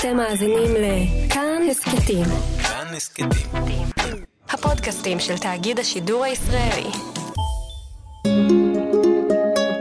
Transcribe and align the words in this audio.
אתם 0.00 0.16
מאזינים 0.16 0.70
לכאן 0.74 1.62
הסכתים. 1.70 2.24
כאן 2.62 2.86
הסכתים. 2.96 3.28
הפודקאסטים 4.48 5.20
של 5.20 5.38
תאגיד 5.38 5.78
השידור 5.78 6.24
הישראלי. 6.24 6.90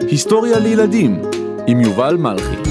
היסטוריה 0.10 0.60
לילדים 0.60 1.22
עם 1.68 1.82
יובל 1.82 2.16
מלכי. 2.16 2.70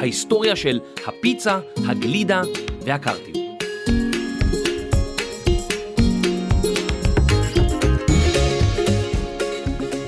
ההיסטוריה 0.00 0.56
של 0.56 0.80
הפיצה, 1.06 1.58
הגלידה 1.88 2.42
והקרטיב. 2.84 3.36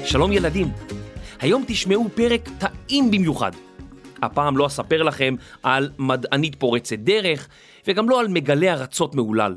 שלום 0.05 0.33
ילדים, 0.33 0.69
היום 1.49 1.65
תשמעו 1.67 2.09
פרק 2.15 2.49
טעים 2.59 3.11
במיוחד. 3.11 3.53
הפעם 4.23 4.57
לא 4.57 4.67
אספר 4.67 5.03
לכם 5.03 5.35
על 5.63 5.91
מדענית 5.99 6.55
פורצת 6.55 6.99
דרך, 6.99 7.49
וגם 7.87 8.09
לא 8.09 8.21
על 8.21 8.29
מגלה 8.29 8.73
ארצות 8.73 9.15
מהולל. 9.15 9.57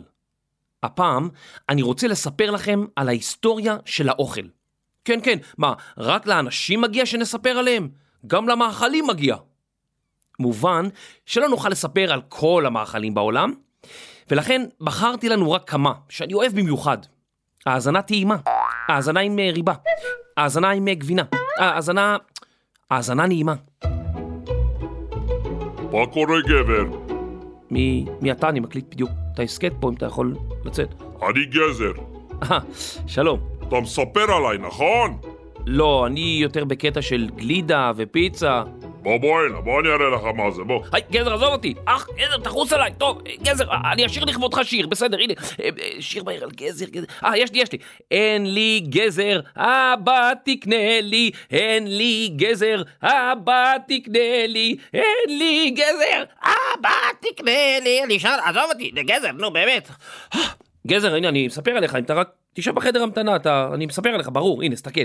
הפעם 0.84 1.30
אני 1.70 1.82
רוצה 1.82 2.08
לספר 2.08 2.52
לכם 2.52 2.86
על 2.96 3.08
ההיסטוריה 3.08 3.78
של 3.86 4.10
האוכל. 4.10 4.42
כן, 5.06 5.20
כן, 5.24 5.38
מה, 5.58 5.74
רק 5.98 6.28
לאנשים 6.28 6.82
מגיע 6.82 7.06
שנספר 7.06 7.50
עליהם? 7.50 7.90
גם 8.28 8.50
למאכלים 8.50 9.08
מגיע. 9.08 9.36
מובן 10.40 10.88
שלא 11.26 11.50
נוכל 11.50 11.70
לספר 11.70 12.14
על 12.14 12.22
כל 12.30 12.64
המאכלים 12.68 13.14
בעולם, 13.14 13.54
ולכן 14.30 14.62
בחרתי 14.82 15.30
לנו 15.30 15.52
רק 15.52 15.70
כמה, 15.70 15.94
שאני 16.10 16.34
אוהב 16.34 16.60
במיוחד. 16.60 16.98
האזנה 17.66 18.02
טעימה, 18.02 18.38
האזנה 18.88 19.20
עם 19.20 19.40
אה, 19.40 19.50
ריבה, 19.54 19.74
האזנה 20.38 20.70
עם 20.70 20.88
אה, 20.88 20.94
גבינה, 20.94 21.24
האזנה... 21.58 22.18
האזנה 22.92 23.28
נעימה. 23.28 23.56
מה 25.92 26.06
קורה 26.14 26.42
גבר? 26.48 26.86
מי, 27.72 28.06
מי 28.22 28.32
אתה? 28.32 28.50
אני 28.50 28.60
מקליט 28.60 28.86
בדיוק 28.94 29.12
את 29.34 29.40
ההסכת 29.40 29.72
פה, 29.80 29.90
אם 29.90 29.94
אתה 29.94 30.06
יכול 30.06 30.36
לצאת. 30.66 30.94
אני 31.30 31.46
גזר. 31.46 31.92
אה, 32.44 32.60
שלום. 33.08 33.40
אתה 33.68 33.80
מספר 33.80 34.32
עליי, 34.32 34.58
נכון? 34.58 35.18
לא, 35.66 36.08
אני 36.08 36.38
יותר 36.42 36.66
בקטע 36.66 37.02
של 37.02 37.30
גלידה 37.36 37.92
ופיצה. 37.96 38.64
בוא 39.02 39.18
בוא 39.18 39.42
הנה, 39.42 39.62
בוא 39.62 39.80
אני 39.80 39.90
אראה 39.90 40.10
לך 40.10 40.22
מה 40.24 40.52
זה, 40.52 40.64
בוא. 40.64 40.84
היי, 40.94 41.02
גזר, 41.12 41.34
עזוב 41.34 41.54
אותי. 41.54 41.74
אח, 41.86 42.08
גזר, 42.18 42.38
תחוס 42.38 42.74
עליי. 42.74 42.92
טוב, 42.98 43.22
גזר, 43.44 43.66
אני 43.92 44.06
אשאיר 44.06 44.26
לכבודך 44.26 44.60
שיר, 44.64 44.88
בסדר, 44.88 45.18
הנה. 45.20 45.34
אה, 45.60 45.70
אה, 45.80 46.02
שיר 46.02 46.24
מהיר 46.24 46.44
על 46.44 46.52
גזר, 46.52 46.86
גזר. 46.86 47.06
אה, 47.26 47.38
יש 47.38 47.52
לי, 47.52 47.60
יש 47.60 47.72
לי. 47.72 47.78
אין 48.12 48.54
לי 48.54 48.80
גזר, 48.90 49.40
אבא 49.58 50.32
תקנה 50.46 51.02
לי. 51.02 51.32
אין 51.52 51.98
לי 51.98 52.30
גזר, 52.36 52.82
אבא 53.04 53.74
תקנה 53.88 54.48
לי. 54.48 54.76
אין 54.94 55.38
לי 55.40 55.72
גזר, 55.72 56.24
אבא 56.44 56.90
תקנה 57.22 57.80
לי. 57.84 58.04
אני 58.04 58.18
אשאל, 58.18 58.40
עזוב 58.46 58.64
אותי, 58.70 58.92
זה 58.96 59.02
גזר, 59.04 59.32
נו, 59.32 59.52
באמת. 59.52 59.90
גזר, 60.88 61.16
הנה, 61.16 61.30
אני 61.30 61.48
מספר 61.48 61.72
עליך, 61.72 61.96
אם 61.96 62.04
אתה 62.04 62.14
רק... 62.14 62.30
תשב 62.54 62.76
בחדר 62.76 63.04
המתנה, 63.04 63.36
אתה... 63.36 63.70
אני 63.74 63.86
מספר 63.86 64.10
עליך, 64.10 64.30
ברור, 64.34 64.64
הנה, 64.64 64.76
סתכל. 64.76 65.02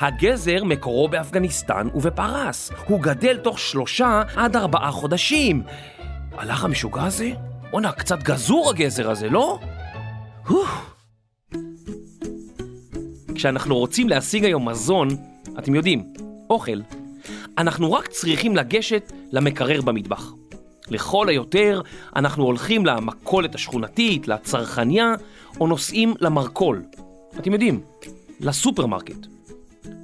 הגזר 0.00 0.64
מקורו 0.64 1.08
באפגניסטן 1.08 1.88
ובפרס. 1.94 2.70
הוא 2.86 3.00
גדל 3.00 3.36
תוך 3.36 3.58
שלושה 3.58 4.22
עד 4.36 4.56
ארבעה 4.56 4.90
חודשים. 4.90 5.62
הלך 6.32 6.64
המשוגע 6.64 7.02
הזה? 7.02 7.30
בואנה, 7.70 7.92
קצת 7.92 8.22
גזור 8.22 8.70
הגזר 8.70 9.10
הזה, 9.10 9.28
לא? 9.28 9.58
כשאנחנו 13.34 13.76
רוצים 13.76 14.08
להשיג 14.08 14.44
היום 14.44 14.68
מזון, 14.68 15.08
אתם 15.58 15.74
יודעים, 15.74 16.12
אוכל, 16.50 16.80
אנחנו 17.58 17.92
רק 17.92 18.08
צריכים 18.08 18.56
לגשת 18.56 19.12
למקרר 19.32 19.80
במטבח. 19.80 20.32
לכל 20.90 21.28
היותר, 21.28 21.80
אנחנו 22.16 22.44
הולכים 22.44 22.86
למכולת 22.86 23.54
השכונתית, 23.54 24.28
לצרכניה, 24.28 25.14
או 25.60 25.66
נוסעים 25.66 26.14
למרכול. 26.20 26.82
אתם 27.38 27.52
יודעים, 27.52 27.80
לסופרמרקט. 28.40 29.26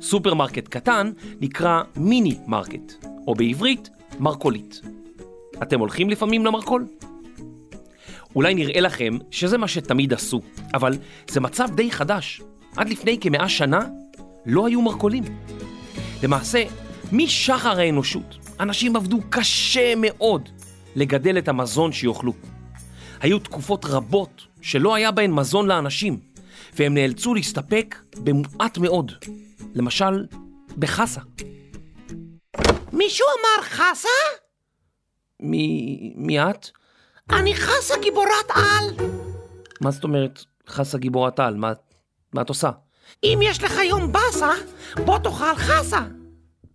סופרמרקט 0.01 0.69
קטן 0.69 1.11
נקרא 1.41 1.83
מיני 1.97 2.37
מרקט, 2.47 3.05
או 3.27 3.35
בעברית, 3.35 3.91
מרכולית. 4.21 4.81
אתם 5.63 5.81
הולכים 5.81 6.11
לפעמים 6.11 6.47
למרכול? 6.47 6.87
אולי 8.37 8.55
נראה 8.55 8.81
לכם 8.81 9.19
שזה 9.31 9.59
מה 9.59 9.69
שתמיד 9.69 10.13
עשו, 10.13 10.41
אבל 10.75 10.93
זה 11.29 11.41
מצב 11.41 11.69
די 11.75 11.91
חדש. 11.91 12.41
עד 12.77 12.89
לפני 12.89 13.19
כמאה 13.21 13.49
שנה 13.49 13.81
לא 14.47 14.67
היו 14.67 14.83
מרכולים. 14.83 15.25
למעשה, 16.23 16.65
משחר 17.13 17.81
האנושות, 17.81 18.39
אנשים 18.61 18.97
עבדו 18.97 19.19
קשה 19.31 19.95
מאוד 19.97 20.49
לגדל 20.97 21.39
את 21.39 21.49
המזון 21.49 21.93
שיאכלו. 21.93 22.33
היו 23.21 23.39
תקופות 23.39 23.85
רבות 23.85 24.47
שלא 24.63 24.95
היה 24.95 25.11
בהן 25.11 25.33
מזון 25.33 25.67
לאנשים, 25.67 26.21
והם 26.75 26.95
נאלצו 26.95 27.35
להסתפק 27.35 27.97
במועט 28.17 28.79
מאוד. 28.79 29.13
למשל, 29.75 30.27
בחסה. 30.79 31.21
מישהו 32.93 33.27
אמר 33.27 33.65
חסה? 33.65 34.09
מי... 35.41 36.13
מי 36.17 36.41
את? 36.41 36.69
אני 37.31 37.55
חסה 37.55 37.95
גיבורת 38.03 38.51
על. 38.55 39.07
מה 39.81 39.91
זאת 39.91 40.05
אומרת 40.05 40.45
חסה 40.69 40.99
גיבורת 40.99 41.41
על? 41.41 41.55
מה, 41.55 41.73
מה 42.33 42.43
את 42.43 42.49
עושה? 42.49 42.71
אם 43.25 43.39
יש 43.43 43.63
לך 43.63 43.79
יום 43.89 44.13
באסה, 44.13 44.51
בוא 45.05 45.19
תאכל 45.19 45.55
חסה. 45.55 46.01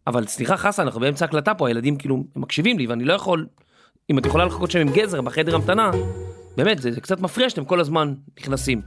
אבל 0.07 0.27
סליחה 0.27 0.57
חסה, 0.57 0.83
אנחנו 0.83 0.99
באמצע 0.99 1.25
הקלטה 1.25 1.53
פה, 1.53 1.67
הילדים 1.67 1.95
כאילו 1.95 2.23
מקשיבים 2.35 2.77
לי 2.77 2.87
ואני 2.87 3.03
לא 3.03 3.13
יכול... 3.13 3.45
אם 4.09 4.17
את 4.17 4.25
יכולה 4.25 4.45
לחכות 4.45 4.71
שם 4.71 4.79
עם 4.79 4.89
גזר 4.89 5.21
בחדר 5.21 5.55
המתנה, 5.55 5.91
באמת, 6.57 6.79
זה, 6.79 6.91
זה 6.91 7.01
קצת 7.01 7.19
מפריע 7.19 7.49
שאתם 7.49 7.65
כל 7.65 7.79
הזמן 7.79 8.13
נכנסים. 8.39 8.81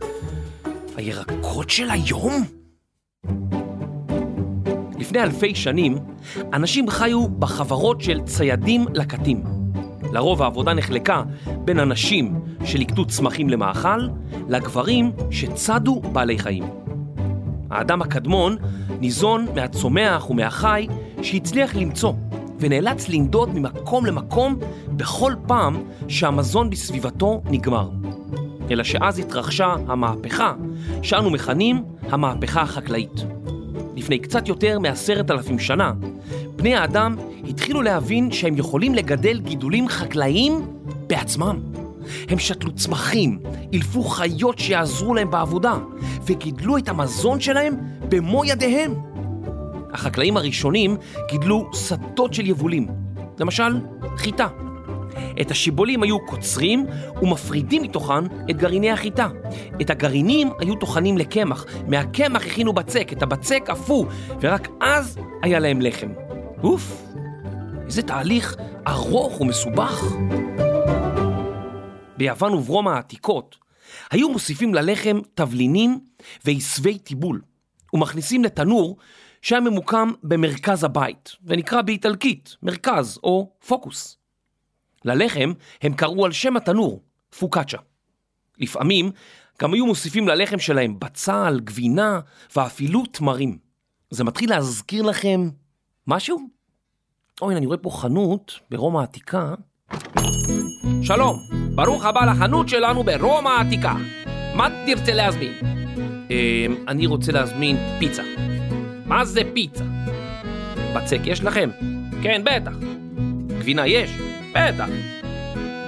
הירקות 0.97 1.71
של 1.71 1.91
היום? 1.91 2.45
לפני 4.99 5.23
אלפי 5.23 5.55
שנים, 5.55 5.99
אנשים 6.53 6.91
חיו 6.91 7.29
בחברות 7.29 8.01
של 8.01 8.21
ציידים 8.21 8.85
לקטים. 8.95 9.45
לרוב 10.13 10.43
העבודה 10.43 10.75
נחלקה 10.75 11.23
בין 11.65 11.79
אנשים 11.79 12.41
שליקטו 12.65 13.05
צמחים 13.05 13.49
למאכל, 13.49 14.09
לגברים 14.49 15.13
שצדו 15.31 16.01
בעלי 16.01 16.39
חיים. 16.39 16.65
האדם 17.71 18.03
הקדמון 18.03 18.57
ניזון 19.01 19.47
מהצומח 19.55 20.31
ומהחי 20.31 20.87
שהצליח 21.23 21.77
למצוא, 21.77 22.13
ונאלץ 22.61 23.09
לנדוד 23.09 23.55
ממקום 23.55 24.07
למקום 24.07 24.57
בכל 24.89 25.33
פעם 25.47 25.83
שהמזון 26.09 26.71
בסביבתו 26.71 27.43
נגמר. 27.45 27.91
אלא 28.71 28.85
שאז 28.85 29.19
התרחשה 29.19 29.75
המהפכה 29.87 30.53
שאנו 31.03 31.31
מכנים 31.31 31.85
המהפכה 32.03 32.63
החקלאית. 32.63 33.25
לפני 33.97 34.19
קצת 34.19 34.49
יותר 34.49 34.79
מעשרת 34.79 35.31
אלפים 35.31 35.59
שנה, 35.59 35.93
בני 36.57 36.75
האדם 36.75 37.17
התחילו 37.49 37.83
להבין 37.83 38.33
שהם 38.33 38.57
יכולים 38.57 38.95
לגדל 38.95 39.41
גידולים 39.41 39.89
חקלאיים 39.89 40.67
בעצמם. 41.07 41.59
הם 42.29 42.39
שתלו 42.39 42.73
צמחים, 42.73 43.39
אילפו 43.73 44.03
חיות 44.03 44.59
שיעזרו 44.59 45.15
להם 45.15 45.31
בעבודה, 45.31 45.75
וגידלו 46.27 46.77
את 46.77 46.89
המזון 46.89 47.41
שלהם 47.41 47.75
במו 48.09 48.45
ידיהם. 48.45 48.95
החקלאים 49.95 50.37
הראשונים 50.37 50.97
גידלו 51.31 51.71
שדות 51.75 52.35
של 52.35 52.47
יבולים, 52.47 52.87
למשל 53.39 53.81
חיטה. 54.17 54.49
את 55.41 55.51
השיבולים 55.51 56.03
היו 56.03 56.27
קוצרים 56.27 56.87
ומפרידים 57.23 57.83
מתוכן 57.83 58.25
את 58.51 58.57
גרעיני 58.57 58.91
החיטה. 58.91 59.29
את 59.81 59.91
הגרעינים 59.91 60.51
היו 60.59 60.75
טוחנים 60.75 61.19
לקמח, 61.19 61.67
מהקמח 61.89 62.47
הכינו 62.47 62.73
בצק, 62.73 63.13
את 63.13 63.23
הבצק 63.23 63.63
אפו, 63.73 64.07
ורק 64.41 64.69
אז 64.81 65.19
היה 65.43 65.59
להם 65.59 65.81
לחם. 65.81 66.09
אוף, 66.63 67.03
איזה 67.87 68.03
תהליך 68.03 68.57
ארוך 68.87 69.41
ומסובך. 69.41 70.15
ביוון 72.17 72.55
וברום 72.55 72.89
העתיקות 72.89 73.57
היו 74.11 74.29
מוסיפים 74.29 74.75
ללחם 74.75 75.21
תבלינים 75.35 76.01
ועשבי 76.45 76.99
טיבול, 76.99 77.41
ומכניסים 77.93 78.45
לתנור 78.45 78.97
שהיה 79.45 79.61
ממוקם 79.61 80.11
במרכז 80.23 80.85
הבית, 80.85 81.33
ונקרא 81.45 81.83
באיטלקית 81.83 82.57
מרכז 82.63 83.19
או 83.25 83.53
פוקוס. 83.67 84.19
ללחם 85.05 85.53
הם 85.83 85.95
קראו 85.95 86.25
על 86.25 86.33
שם 86.33 86.57
התנור, 86.57 87.03
פוקאצ'ה. 87.39 87.79
לפעמים 88.59 89.11
גם 89.63 89.75
היו 89.75 89.87
מוסיפים 89.87 90.29
ללחם 90.29 90.59
שלהם 90.59 90.99
בצל, 90.99 91.61
גבינה 91.65 92.21
ואפילו 92.57 93.07
תמרים. 93.07 93.59
זה 94.11 94.25
מתחיל 94.25 94.51
להזכיר 94.51 95.03
לכם 95.03 95.51
משהו? 96.07 96.41
אוי, 97.43 97.57
אני 97.57 97.67
רואה 97.67 97.79
פה 97.79 97.91
חנות 97.91 98.61
ברומא 98.71 98.99
העתיקה. 98.99 99.55
שלום, 101.03 101.39
ברוך 101.75 102.05
הבא 102.05 102.25
לחנות 102.25 102.69
שלנו 102.69 103.05
ברומא 103.05 103.49
העתיקה. 103.49 103.95
מה 104.55 104.69
תרצה 104.87 105.13
להזמין? 105.15 105.53
אה, 106.31 106.67
אני 106.89 107.07
רוצה 107.07 107.33
להזמין 107.33 107.77
פיצה. 107.99 108.54
מה 109.07 109.25
זה 109.25 109.41
פיצה? 109.55 109.85
בצק 110.97 111.19
יש 111.25 111.45
לכם? 111.45 111.71
כן, 112.23 112.43
בטח. 112.45 112.73
גבינה 113.49 113.87
יש? 113.87 114.11
בטח. 114.51 114.89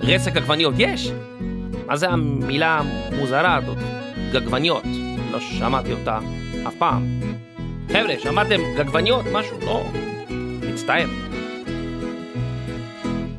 רסק 0.02 0.36
עגבניות 0.36 0.74
יש? 0.78 1.10
מה 1.86 1.96
זה 1.96 2.08
המילה 2.08 2.80
המוזרה 2.80 3.56
הזאת? 3.56 3.78
גגבניות. 4.32 4.84
לא 5.30 5.40
שמעתי 5.40 5.92
אותה 5.92 6.18
אף 6.68 6.74
פעם. 6.78 7.20
חבר'ה, 7.88 8.14
שמעתם 8.18 8.60
גגבניות? 8.76 9.24
משהו? 9.32 9.58
לא. 9.60 9.86
מצטער. 10.72 11.08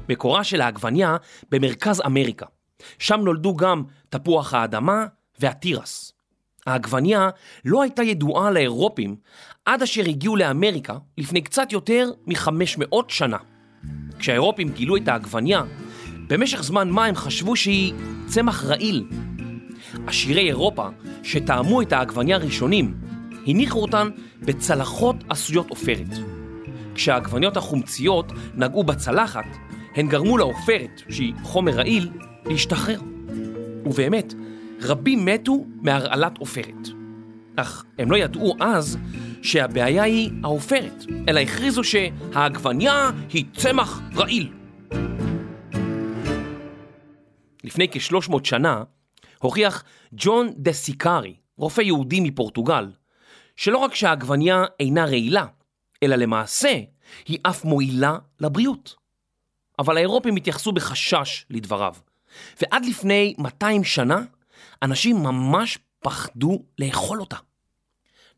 מקורה 0.09 0.43
של 0.43 0.61
העגבניה 0.61 1.17
במרכז 1.51 2.01
אמריקה. 2.05 2.45
שם 2.99 3.19
נולדו 3.21 3.55
גם 3.55 3.83
תפוח 4.09 4.53
האדמה 4.53 5.05
והתירס. 5.39 6.13
העגבניה 6.65 7.29
לא 7.65 7.81
הייתה 7.81 8.03
ידועה 8.03 8.51
לאירופים 8.51 9.15
עד 9.67 9.81
אשר 9.81 10.01
הגיעו 10.07 10.35
לאמריקה 10.35 10.97
לפני 11.17 11.41
קצת 11.41 11.71
יותר 11.71 12.09
מ-500 12.27 12.95
שנה. 13.07 13.37
כשהאירופים 14.19 14.69
גילו 14.69 14.97
את 14.97 15.07
העגבניה, 15.07 15.63
במשך 16.27 16.63
זמן 16.63 16.89
מה 16.89 17.05
הם 17.05 17.15
חשבו 17.15 17.55
שהיא 17.55 17.93
צמח 18.25 18.63
רעיל. 18.65 19.07
עשירי 20.07 20.47
אירופה, 20.47 20.87
שטעמו 21.23 21.81
את 21.81 21.93
העגבניה 21.93 22.35
הראשונים, 22.35 22.97
הניחו 23.47 23.81
אותן 23.81 24.09
בצלחות 24.39 25.15
עשויות 25.29 25.69
עופרת. 25.69 26.09
כשהעגבניות 26.95 27.57
החומציות 27.57 28.31
נגעו 28.55 28.83
בצלחת, 28.83 29.45
הן 29.95 30.07
גרמו 30.07 30.37
לעופרת, 30.37 31.01
שהיא 31.09 31.33
חומר 31.43 31.71
רעיל, 31.71 32.09
להשתחרר. 32.45 32.99
ובאמת, 33.85 34.33
רבים 34.81 35.25
מתו 35.25 35.65
מהרעלת 35.81 36.37
עופרת. 36.37 36.87
אך 37.55 37.85
הם 37.99 38.11
לא 38.11 38.17
ידעו 38.17 38.55
אז 38.59 38.97
שהבעיה 39.47 40.03
היא 40.03 40.31
העופרת, 40.43 41.05
אלא 41.29 41.39
הכריזו 41.39 41.81
שהעגבניה 41.83 43.09
היא 43.29 43.45
צמח 43.57 44.01
רעיל. 44.15 44.53
לפני 47.63 47.87
כ-300 47.91 48.35
שנה 48.43 48.83
הוכיח 49.39 49.83
ג'ון 50.13 50.53
דה 50.57 50.73
סיקארי, 50.73 51.35
רופא 51.57 51.81
יהודי 51.81 52.19
מפורטוגל, 52.19 52.91
שלא 53.55 53.77
רק 53.77 53.95
שהעגבניה 53.95 54.63
אינה 54.79 55.05
רעילה, 55.05 55.45
אלא 56.03 56.15
למעשה 56.15 56.79
היא 57.27 57.37
אף 57.43 57.65
מועילה 57.65 58.17
לבריאות. 58.39 58.95
אבל 59.79 59.97
האירופים 59.97 60.35
התייחסו 60.35 60.71
בחשש 60.71 61.45
לדבריו, 61.49 61.95
ועד 62.61 62.85
לפני 62.85 63.33
200 63.37 63.83
שנה 63.83 64.21
אנשים 64.83 65.15
ממש 65.15 65.79
פחדו 65.99 66.63
לאכול 66.79 67.19
אותה. 67.19 67.46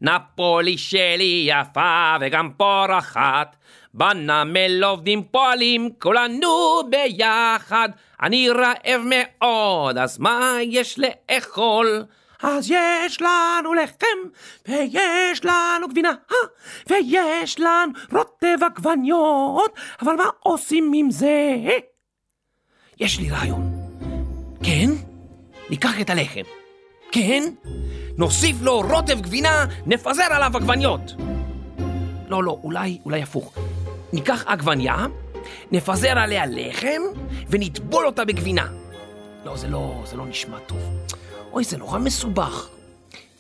נפולי 0.02 0.78
שלי 0.78 1.48
יפה 1.48 2.16
וגם 2.22 2.50
פורחת, 2.58 3.56
בנמל 3.94 4.84
עובדים 4.84 5.24
פועלים 5.32 5.90
כולנו 6.00 6.82
ביחד. 6.90 7.90
אני 8.22 8.50
רעב 8.50 9.02
מאוד, 9.06 9.98
אז 9.98 10.20
מה 10.20 10.58
יש 10.62 11.00
לאכול? 11.00 12.06
אז 12.44 12.72
יש 12.72 13.22
לנו 13.22 13.74
לחם, 13.74 14.18
ויש 14.68 15.46
לנו 15.46 15.88
גבינה, 15.88 16.14
אה, 16.32 16.38
ויש 16.88 17.60
לנו 17.60 17.92
רוטב 18.12 18.64
עגבניות, 18.66 19.74
אבל 20.02 20.16
מה 20.16 20.30
עושים 20.40 20.92
עם 20.96 21.12
זה? 21.12 21.56
יש 23.00 23.20
לי 23.20 23.30
רעיון. 23.30 23.72
כן? 24.64 24.90
ניקח 25.70 26.02
את 26.02 26.10
הלחם. 26.10 26.42
כן? 27.12 27.44
נוסיף 28.20 28.62
לו 28.62 28.82
רוטב 28.82 29.22
גבינה, 29.22 29.66
נפזר 29.86 30.24
עליו 30.30 30.52
עגבניות. 30.56 31.16
לא, 32.28 32.44
לא, 32.44 32.60
אולי, 32.64 32.98
אולי 33.06 33.22
הפוך. 33.22 33.54
ניקח 34.14 34.44
עגבניה, 34.48 35.06
נפזר 35.72 36.20
עליה 36.20 36.46
לחם, 36.46 37.02
ונטבול 37.50 38.06
אותה 38.06 38.26
בגבינה. 38.26 38.68
לא, 39.46 39.58
זה 39.58 39.68
לא, 39.68 40.04
זה 40.06 40.18
לא 40.18 40.26
נשמע 40.26 40.58
טוב. 40.60 40.78
אוי, 41.52 41.64
זה 41.64 41.78
נורא 41.78 42.00
מסובך. 42.00 42.70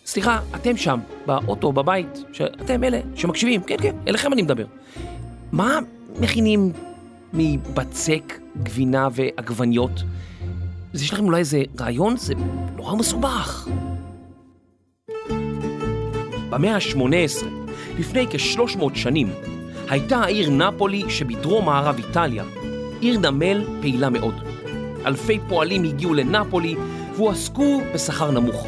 סליחה, 0.05 0.39
אתם 0.55 0.77
שם, 0.77 0.99
באוטו, 1.25 1.71
בבית, 1.71 2.23
שאתם 2.33 2.83
אלה 2.83 2.99
שמקשיבים, 3.15 3.61
כן, 3.63 3.77
כן, 3.81 3.95
אליכם 4.07 4.33
אני 4.33 4.41
מדבר. 4.41 4.65
מה 5.51 5.79
מכינים 6.19 6.73
מבצק, 7.33 8.39
גבינה 8.63 9.07
ועגבניות? 9.11 10.03
אז 10.93 11.01
יש 11.01 11.13
לכם 11.13 11.25
אולי 11.25 11.39
איזה 11.39 11.63
רעיון? 11.79 12.17
זה 12.17 12.33
נורא 12.75 12.95
מסובך. 12.95 13.67
במאה 16.49 16.75
ה-18, 16.75 17.45
לפני 17.99 18.27
כ-300 18.27 18.83
שנים, 18.93 19.27
הייתה 19.89 20.17
העיר 20.17 20.49
נפולי 20.49 21.03
שבדרום 21.09 21.65
מערב 21.65 21.97
איטליה, 21.97 22.43
עיר 22.99 23.19
נמל 23.19 23.63
פעילה 23.81 24.09
מאוד. 24.09 24.35
אלפי 25.05 25.39
פועלים 25.47 25.83
הגיעו 25.83 26.13
לנפולי 26.13 26.75
והועסקו 27.15 27.81
בשכר 27.93 28.31
נמוך. 28.31 28.67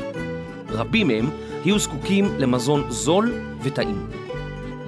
רבים 0.69 1.07
מהם 1.07 1.29
היו 1.65 1.79
זקוקים 1.79 2.25
למזון 2.37 2.83
זול 2.89 3.33
וטעים. 3.61 4.07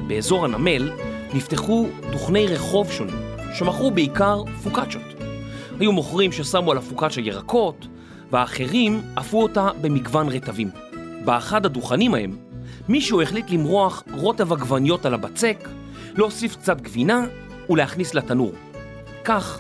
באזור 0.08 0.46
הנמל 0.46 0.92
נפתחו 1.34 1.88
דוכני 2.12 2.48
רחוב 2.48 2.92
שונים, 2.92 3.16
שמכרו 3.54 3.92
בעיקר 3.92 4.44
פוקצ'ות. 4.64 5.14
היו 5.80 5.92
מוכרים 5.92 6.32
ששמו 6.32 6.72
על 6.72 6.78
הפוקצ'ה 6.78 7.22
ירקות, 7.22 7.88
והאחרים 8.32 9.02
אפו 9.20 9.44
אותה 9.44 9.70
במגוון 9.82 10.30
רטבים. 10.30 10.70
באחד 11.26 11.66
הדוכנים 11.66 12.14
ההם, 12.14 12.38
מישהו 12.88 13.22
החליט 13.22 13.50
למרוח 13.50 14.04
רוטב 14.12 14.54
עגבניות 14.54 15.06
על 15.06 15.14
הבצק, 15.14 15.58
להוסיף 16.16 16.56
קצת 16.56 16.82
גבינה 16.82 17.26
ולהכניס 17.70 18.14
לתנור. 18.14 18.52
כך 19.24 19.60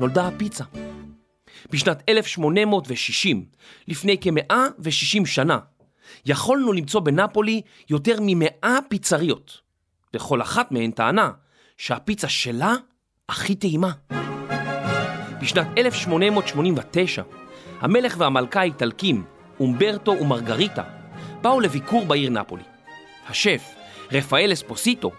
נולדה 0.00 0.28
הפיצה. 0.28 0.64
בשנת 1.70 2.02
1860, 2.08 3.44
לפני 3.88 4.16
כ-160 4.20 5.26
שנה, 5.26 5.58
יכולנו 6.26 6.72
למצוא 6.72 7.00
בנפולי 7.00 7.60
יותר 7.90 8.20
מ-100 8.20 8.66
פיצריות, 8.88 9.60
וכל 10.14 10.42
אחת 10.42 10.72
מהן 10.72 10.90
טענה 10.90 11.30
שהפיצה 11.76 12.28
שלה 12.28 12.74
הכי 13.28 13.54
טעימה. 13.54 13.92
בשנת 15.40 15.66
1889, 15.78 17.22
המלך 17.80 18.14
והמלכה 18.18 18.60
האיטלקים, 18.60 19.24
אומברטו 19.60 20.16
ומרגריטה, 20.20 20.82
באו 21.44 21.60
לביקור 21.60 22.04
בעיר 22.04 22.30
נפולי. 22.30 22.62
השף, 23.28 23.74
רפאל 24.12 24.52
אספוסיטו, 24.52 25.10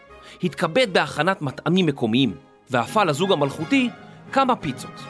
התכבד 0.44 0.94
בהכנת 0.94 1.42
מטעמים 1.42 1.86
מקומיים, 1.86 2.33
ואפה 2.69 3.03
לזוג 3.03 3.32
המלכותי 3.32 3.89
כמה 4.32 4.55
פיצות. 4.55 5.01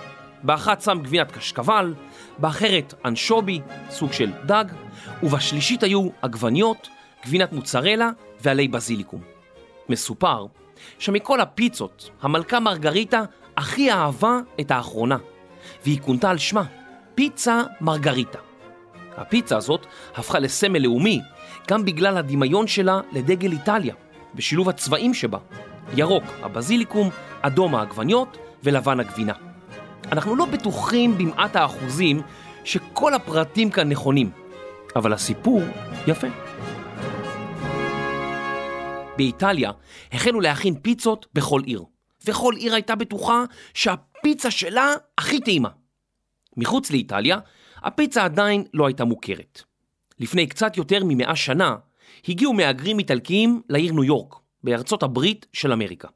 באחת 0.43 0.81
שם 0.81 0.99
גבינת 1.03 1.31
קשקבל, 1.31 1.93
באחרת 2.37 2.93
אנשובי, 3.05 3.61
סוג 3.89 4.13
של 4.13 4.31
דג, 4.45 4.65
ובשלישית 5.23 5.83
היו 5.83 6.09
עגבניות, 6.21 6.89
גבינת 7.25 7.53
מוצרלה 7.53 8.09
ועלי 8.41 8.67
בזיליקום. 8.67 9.21
מסופר 9.89 10.45
שמכל 10.99 11.41
הפיצות, 11.41 12.09
המלכה 12.21 12.59
מרגריטה 12.59 13.23
הכי 13.57 13.91
אהבה 13.91 14.39
את 14.59 14.71
האחרונה, 14.71 15.17
והיא 15.83 15.99
כונתה 16.01 16.29
על 16.29 16.37
שמה, 16.37 16.63
פיצה 17.15 17.61
מרגריטה. 17.81 18.39
הפיצה 19.17 19.57
הזאת 19.57 19.85
הפכה 20.15 20.39
לסמל 20.39 20.79
לאומי 20.79 21.21
גם 21.67 21.85
בגלל 21.85 22.17
הדמיון 22.17 22.67
שלה 22.67 23.01
לדגל 23.11 23.51
איטליה, 23.51 23.95
בשילוב 24.35 24.69
הצבעים 24.69 25.13
שבה, 25.13 25.37
ירוק 25.95 26.23
הבזיליקום, 26.41 27.09
אדום 27.41 27.75
העגבניות 27.75 28.37
ולבן 28.63 28.99
הגבינה. 28.99 29.33
אנחנו 30.11 30.35
לא 30.35 30.45
בטוחים 30.45 31.17
במעט 31.17 31.55
האחוזים 31.55 32.21
שכל 32.63 33.13
הפרטים 33.13 33.69
כאן 33.69 33.89
נכונים, 33.89 34.31
אבל 34.95 35.13
הסיפור 35.13 35.61
יפה. 36.07 36.27
באיטליה 39.17 39.71
החלו 40.11 40.41
להכין 40.41 40.75
פיצות 40.81 41.27
בכל 41.33 41.61
עיר, 41.65 41.83
וכל 42.25 42.53
עיר 42.57 42.73
הייתה 42.73 42.95
בטוחה 42.95 43.43
שהפיצה 43.73 44.51
שלה 44.51 44.93
הכי 45.17 45.39
טעימה. 45.39 45.69
מחוץ 46.57 46.91
לאיטליה, 46.91 47.37
הפיצה 47.85 48.23
עדיין 48.23 48.63
לא 48.73 48.87
הייתה 48.87 49.05
מוכרת. 49.05 49.61
לפני 50.19 50.47
קצת 50.47 50.77
יותר 50.77 50.99
ממאה 51.03 51.35
שנה, 51.35 51.75
הגיעו 52.27 52.53
מהגרים 52.53 52.99
איטלקיים 52.99 53.61
לעיר 53.69 53.93
ניו 53.93 54.03
יורק, 54.03 54.35
בארצות 54.63 55.03
הברית 55.03 55.45
של 55.53 55.71
אמריקה. 55.71 56.07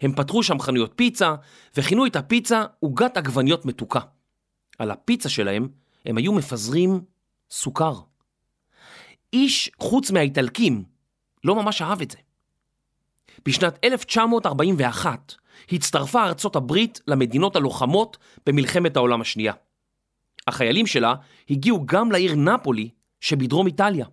הם 0.00 0.14
פתחו 0.14 0.42
שם 0.42 0.58
חנויות 0.58 0.92
פיצה, 0.96 1.34
וכינו 1.76 2.06
את 2.06 2.16
הפיצה 2.16 2.64
עוגת 2.80 3.16
עגבניות 3.16 3.66
מתוקה. 3.66 4.00
על 4.78 4.90
הפיצה 4.90 5.28
שלהם 5.28 5.68
הם 6.04 6.18
היו 6.18 6.32
מפזרים 6.32 7.00
סוכר. 7.50 7.94
איש 9.32 9.70
חוץ 9.80 10.10
מהאיטלקים 10.10 10.84
לא 11.44 11.54
ממש 11.62 11.82
אהב 11.82 12.02
את 12.02 12.10
זה. 12.10 12.18
בשנת 13.46 13.78
1941 13.84 15.34
הצטרפה 15.72 16.24
ארצות 16.24 16.56
הברית 16.56 17.00
למדינות 17.06 17.56
הלוחמות 17.56 18.16
במלחמת 18.46 18.96
העולם 18.96 19.20
השנייה. 19.20 19.52
החיילים 20.48 20.86
שלה 20.86 21.14
הגיעו 21.50 21.86
גם 21.86 22.12
לעיר 22.12 22.34
נפולי 22.34 22.88
שבדרום 23.20 23.66
איטליה. 23.66 24.06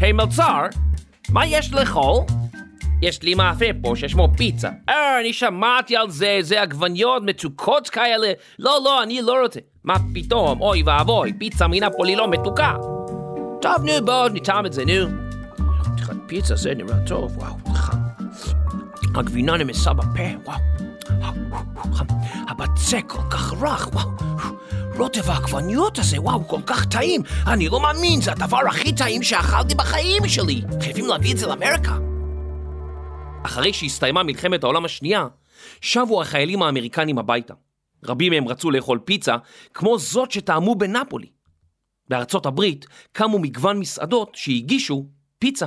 היי 0.00 0.10
hey, 0.10 0.12
מלצר, 0.12 0.62
מה 1.30 1.46
יש 1.46 1.72
לאכול? 1.72 2.24
יש 3.02 3.22
לי 3.22 3.34
מאפה 3.34 3.64
פה 3.82 3.92
ששמו 3.96 4.28
פיצה. 4.36 4.70
אה, 4.88 5.20
אני 5.20 5.32
שמעתי 5.32 5.96
על 5.96 6.10
זה, 6.10 6.38
זה 6.40 6.62
עגבניות 6.62 7.22
מתוקות 7.22 7.88
כאלה. 7.88 8.32
לא, 8.58 8.78
לא, 8.84 9.02
אני 9.02 9.22
לא 9.22 9.42
רוצה. 9.42 9.60
מה 9.84 9.94
פתאום, 10.14 10.60
אוי 10.60 10.82
ואבוי, 10.86 11.32
פיצה 11.38 11.68
מנפולי 11.68 12.16
לא 12.16 12.30
מתוקה. 12.30 12.76
טוב, 13.62 13.84
נו, 13.84 14.06
בואו 14.06 14.28
נטעם 14.28 14.66
את 14.66 14.72
זה, 14.72 14.84
נו. 14.84 15.28
פיצה, 16.26 16.56
זה 16.56 16.74
נראה 16.74 16.96
טוב, 17.06 17.38
וואו, 17.38 17.74
חם. 17.74 17.98
הגבינה 19.14 19.56
נמסה 19.56 19.92
בפה, 19.92 20.22
וואו. 20.44 20.67
הבצק 22.78 23.04
כל 23.06 23.22
כך 23.30 23.52
רך, 23.52 23.88
וואו. 23.92 24.08
רוטב 24.96 25.30
העגבניות 25.30 25.98
הזה, 25.98 26.20
וואו, 26.20 26.48
כל 26.48 26.60
כך 26.66 26.84
טעים. 26.86 27.22
אני 27.46 27.68
לא 27.68 27.80
מאמין, 27.80 28.20
זה 28.20 28.32
הדבר 28.32 28.58
הכי 28.68 28.92
טעים 28.92 29.22
שאכלתי 29.22 29.74
בחיים 29.74 30.28
שלי. 30.28 30.62
חייבים 30.82 31.06
להביא 31.06 31.32
את 31.32 31.38
זה 31.38 31.46
לאמריקה. 31.46 31.98
אחרי 33.42 33.72
שהסתיימה 33.72 34.22
מלחמת 34.22 34.64
העולם 34.64 34.84
השנייה, 34.84 35.26
שבו 35.80 36.22
החיילים 36.22 36.62
האמריקנים 36.62 37.18
הביתה. 37.18 37.54
רבים 38.04 38.32
מהם 38.32 38.48
רצו 38.48 38.70
לאכול 38.70 38.98
פיצה, 39.04 39.36
כמו 39.74 39.98
זאת 39.98 40.30
שטעמו 40.30 40.74
בנפולי. 40.74 41.26
בארצות 42.08 42.46
הברית 42.46 42.86
קמו 43.12 43.38
מגוון 43.38 43.78
מסעדות 43.78 44.30
שהגישו 44.34 45.06
פיצה. 45.38 45.66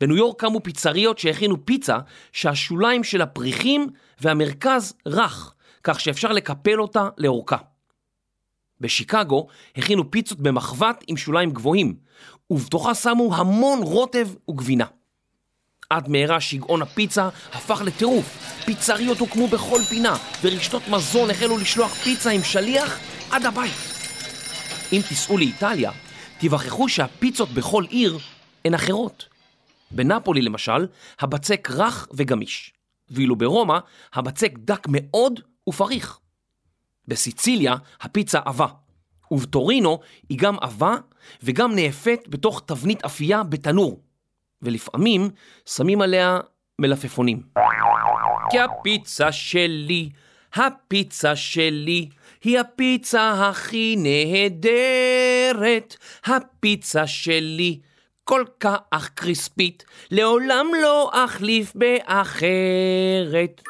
בניו 0.00 0.16
יורק 0.16 0.40
קמו 0.40 0.62
פיצריות 0.62 1.18
שהכינו 1.18 1.66
פיצה 1.66 1.98
שהשוליים 2.32 3.04
של 3.04 3.22
הפריחים 3.22 3.86
והמרכז 4.20 4.94
רך, 5.06 5.52
כך 5.86 6.00
שאפשר 6.00 6.32
לקפל 6.32 6.80
אותה 6.80 7.08
לאורכה. 7.18 7.56
בשיקגו 8.80 9.46
הכינו 9.76 10.10
פיצות 10.10 10.40
במחבת 10.40 11.04
עם 11.06 11.16
שוליים 11.16 11.50
גבוהים, 11.50 11.96
ובתוכה 12.50 12.94
שמו 12.94 13.36
המון 13.36 13.82
רוטב 13.82 14.28
וגבינה. 14.50 14.84
עד 15.90 16.08
מהרה 16.08 16.40
שגעון 16.40 16.82
הפיצה 16.82 17.28
הפך 17.52 17.82
לטירוף. 17.84 18.38
פיצריות 18.64 19.18
הוקמו 19.18 19.48
בכל 19.48 19.80
פינה, 19.88 20.16
ורשתות 20.42 20.82
מזון 20.88 21.30
החלו 21.30 21.58
לשלוח 21.58 21.94
פיצה 21.94 22.30
עם 22.30 22.42
שליח 22.42 23.00
עד 23.30 23.46
הבית. 23.46 23.72
אם 24.92 25.00
תיסעו 25.08 25.38
לאיטליה, 25.38 25.92
תיווכחו 26.38 26.88
שהפיצות 26.88 27.48
בכל 27.48 27.84
עיר 27.88 28.18
הן 28.64 28.74
אחרות. 28.74 29.28
בנפולי 29.90 30.42
למשל, 30.42 30.86
הבצק 31.20 31.68
רך 31.70 32.08
וגמיש, 32.12 32.72
ואילו 33.10 33.36
ברומא, 33.36 33.78
הבצק 34.14 34.52
דק 34.58 34.86
מאוד 34.88 35.40
ופריך. 35.68 36.18
בסיציליה 37.08 37.74
הפיצה 38.00 38.40
עבה, 38.44 38.66
ובטורינו 39.30 39.98
היא 40.28 40.38
גם 40.38 40.56
עבה 40.60 40.96
וגם 41.42 41.74
נאפת 41.74 42.20
בתוך 42.28 42.62
תבנית 42.66 43.04
אפייה 43.04 43.42
בתנור, 43.42 44.00
ולפעמים 44.62 45.30
שמים 45.66 46.00
עליה 46.02 46.40
מלפפונים. 46.78 47.42
כי 48.50 48.60
הפיצה 48.60 49.32
שלי, 49.32 50.10
הפיצה 50.54 51.36
שלי, 51.36 52.08
היא 52.44 52.58
הפיצה 52.58 53.48
הכי 53.48 53.96
נהדרת. 53.98 54.86
הפיצה 56.24 57.06
שלי 57.06 57.80
כל 58.28 58.44
כך 58.60 59.08
קריספית, 59.14 59.84
לעולם 60.10 60.66
לא 60.82 61.10
אחליף 61.12 61.72
באחרת. 61.74 63.62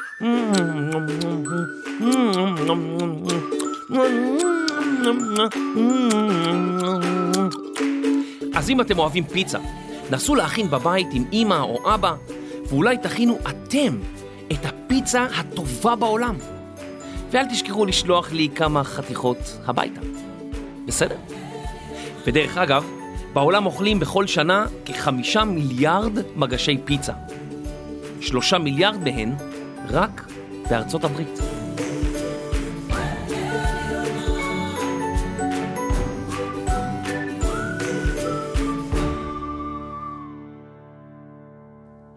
אז 8.55 8.71
אם 8.71 8.81
אתם 8.81 8.99
אוהבים 8.99 9.25
פיצה, 9.25 9.59
נסו 10.11 10.35
להכין 10.35 10.71
בבית 10.71 11.07
עם 11.13 11.25
אמא 11.33 11.61
או 11.61 11.95
אבא, 11.95 12.15
ואולי 12.69 12.99
תכינו 12.99 13.39
אתם 13.51 13.99
את 14.53 14.65
הפיצה 14.65 15.23
הטובה 15.23 15.97
בעולם. 15.97 16.37
ואל 17.31 17.45
תשכחו 17.45 17.87
לשלוח 17.87 18.33
לי 18.33 18.49
כמה 18.55 18.85
חתיכות 18.85 19.59
הביתה. 19.67 20.01
בסדר? 20.87 21.17
ודרך 22.27 22.59
אגב, 22.59 22.85
בעולם 23.37 23.67
אוכלים 23.67 24.01
בכל 24.01 24.27
שנה 24.27 24.67
כחמישה 24.85 25.45
מיליארד 25.45 26.13
מגשי 26.37 26.79
פיצה. 26.85 27.13
שלושה 28.21 28.59
מיליארד 28.59 28.99
מהן 29.05 29.35
רק 29.89 30.27
בארצות 30.71 31.05
הברית. 31.05 31.39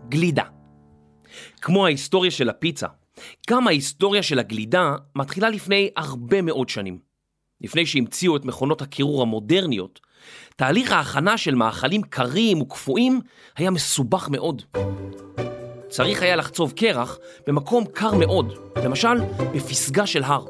גלידה. 0.10 0.44
כמו 1.62 1.86
ההיסטוריה 1.86 2.32
של 2.32 2.50
הפיצה, 2.50 2.88
גם 3.50 3.68
ההיסטוריה 3.68 4.24
של 4.24 4.40
הגלידה 4.40 4.96
מתחילה 5.16 5.50
לפני 5.50 5.90
הרבה 5.96 6.42
מאוד 6.42 6.70
שנים. 6.70 7.09
לפני 7.62 7.86
שהמציאו 7.86 8.36
את 8.36 8.46
מכונות 8.46 8.82
הקירור 8.82 9.22
המודרניות, 9.22 10.00
תהליך 10.56 10.92
ההכנה 10.92 11.38
של 11.38 11.56
מאכלים 11.56 12.02
קרים 12.02 12.62
וקפואים 12.62 13.22
היה 13.58 13.72
מסובך 13.72 14.30
מאוד. 14.30 14.62
צריך 15.90 16.22
היה 16.22 16.36
לחצוב 16.36 16.74
קרח 16.76 17.20
במקום 17.48 17.86
קר 17.86 18.16
מאוד, 18.16 18.54
למשל 18.84 19.16
בפסגה 19.56 20.08
של 20.08 20.24
הר, 20.24 20.46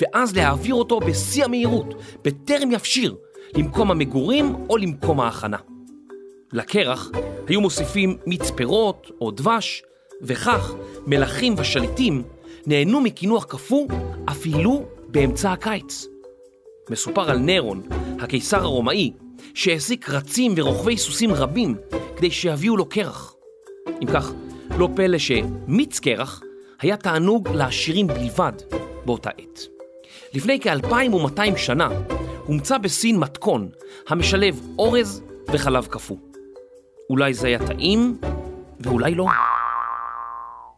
ואז 0.00 0.36
להעביר 0.36 0.74
אותו 0.74 1.00
בשיא 1.00 1.44
המהירות, 1.44 1.94
בטרם 2.24 2.70
יפשיר, 2.70 3.14
למקום 3.54 3.90
המגורים 3.90 4.54
או 4.70 4.76
למקום 4.76 5.20
ההכנה. 5.20 5.56
לקרח 6.52 7.10
היו 7.48 7.60
מוסיפים 7.60 8.16
מיץ 8.26 8.50
פירות 8.50 9.10
או 9.20 9.30
דבש, 9.30 9.82
וכך 10.22 10.74
מלכים 11.06 11.54
ושליטים 11.58 12.22
נהנו 12.66 13.00
מקינוח 13.00 13.44
קפוא 13.44 13.86
אפילו 14.30 14.84
באמצע 15.08 15.52
הקיץ. 15.52 16.15
מסופר 16.90 17.30
על 17.30 17.38
נירון, 17.38 17.82
הקיסר 18.20 18.62
הרומאי, 18.62 19.12
שהעסיק 19.54 20.10
רצים 20.10 20.52
ורוכבי 20.56 20.96
סוסים 20.96 21.32
רבים 21.32 21.74
כדי 22.16 22.30
שיביאו 22.30 22.76
לו 22.76 22.88
קרח. 22.88 23.34
אם 24.02 24.06
כך, 24.06 24.32
לא 24.78 24.88
פלא 24.96 25.18
שמיץ 25.18 25.98
קרח 25.98 26.42
היה 26.80 26.96
תענוג 26.96 27.48
לעשירים 27.48 28.06
בלבד 28.06 28.52
באותה 29.04 29.30
עת. 29.30 29.60
לפני 30.34 30.60
כ-2200 30.60 31.56
שנה 31.56 31.88
הומצא 32.44 32.78
בסין 32.78 33.18
מתכון 33.18 33.68
המשלב 34.08 34.60
אורז 34.78 35.22
וחלב 35.52 35.86
קפוא. 35.86 36.16
אולי 37.10 37.34
זה 37.34 37.46
היה 37.46 37.66
טעים 37.66 38.18
ואולי 38.80 39.14
לא. 39.14 39.26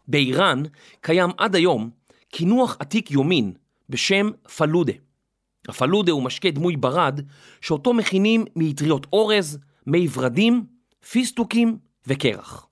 באיראן 0.09 0.63
קיים 1.01 1.31
עד 1.39 1.55
היום 1.55 1.91
קינוח 2.33 2.77
עתיק 2.81 3.11
יומין 3.11 3.53
בשם 3.89 4.31
פלודה. 4.57 4.93
הפלודה 5.69 6.13
הוא 6.13 6.23
משקה 6.23 6.51
דמוי 6.51 6.77
ברד 6.77 7.21
שאותו 7.61 7.95
מכינים 7.95 8.45
מאטריות 8.57 9.07
אורז, 9.13 9.59
מי 9.87 10.09
ורדים, 10.13 10.65
פיסטוקים 11.11 11.79
וקרח. 12.07 12.67